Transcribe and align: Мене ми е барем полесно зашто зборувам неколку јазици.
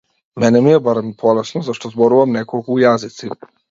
Мене 0.35 0.61
ми 0.61 0.73
е 0.73 0.79
барем 0.79 1.13
полесно 1.21 1.63
зашто 1.69 1.95
зборувам 1.95 2.35
неколку 2.41 2.83
јазици. 2.87 3.37